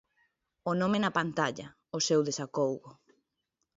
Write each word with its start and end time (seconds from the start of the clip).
O 0.69 0.73
nome 0.81 0.97
na 1.01 1.15
pantalla, 1.17 1.67
o 1.97 1.99
seu 2.07 2.19
desacougo. 2.27 2.89